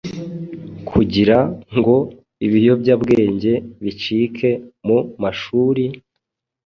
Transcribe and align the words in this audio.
kugira 0.89 1.37
ngo 1.77 1.95
ibiyobyabwenge 2.45 3.53
bicike 3.83 4.49
mu 4.85 4.99
mashuri? 5.21 5.85